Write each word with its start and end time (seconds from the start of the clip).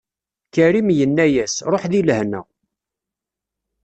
Karim 0.53 0.89
yenna-as: 0.97 1.55
Ṛuḥ 1.71 1.83
di 1.91 2.01
lehna. 2.07 2.41